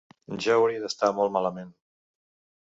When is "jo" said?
0.45-0.53